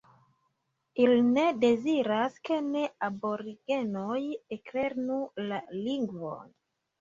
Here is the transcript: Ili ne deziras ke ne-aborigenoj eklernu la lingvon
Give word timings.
Ili 1.01 1.17
ne 1.33 1.43
deziras 1.63 2.39
ke 2.49 2.57
ne-aborigenoj 2.71 4.17
eklernu 4.57 5.19
la 5.53 5.61
lingvon 5.77 6.51